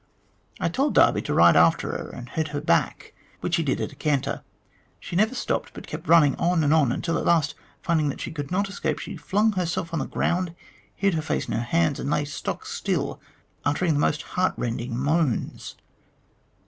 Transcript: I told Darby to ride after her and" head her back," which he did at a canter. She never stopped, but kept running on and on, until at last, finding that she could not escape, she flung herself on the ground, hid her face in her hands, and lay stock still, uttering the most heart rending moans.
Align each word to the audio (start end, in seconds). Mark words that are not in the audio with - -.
I 0.59 0.67
told 0.67 0.95
Darby 0.95 1.21
to 1.21 1.33
ride 1.35 1.55
after 1.55 1.91
her 1.91 2.09
and" 2.09 2.27
head 2.29 2.47
her 2.47 2.59
back," 2.59 3.13
which 3.41 3.57
he 3.57 3.61
did 3.61 3.79
at 3.79 3.91
a 3.91 3.95
canter. 3.95 4.41
She 4.99 5.15
never 5.15 5.35
stopped, 5.35 5.75
but 5.75 5.85
kept 5.85 6.07
running 6.07 6.35
on 6.37 6.63
and 6.63 6.73
on, 6.73 6.91
until 6.91 7.19
at 7.19 7.25
last, 7.25 7.53
finding 7.83 8.09
that 8.09 8.19
she 8.19 8.31
could 8.31 8.49
not 8.49 8.67
escape, 8.67 8.97
she 8.97 9.15
flung 9.15 9.51
herself 9.51 9.93
on 9.93 9.99
the 9.99 10.07
ground, 10.07 10.55
hid 10.95 11.13
her 11.13 11.21
face 11.21 11.45
in 11.47 11.53
her 11.53 11.61
hands, 11.61 11.99
and 11.99 12.09
lay 12.09 12.25
stock 12.25 12.65
still, 12.65 13.21
uttering 13.63 13.93
the 13.93 13.99
most 13.99 14.23
heart 14.23 14.55
rending 14.57 14.97
moans. 14.97 15.75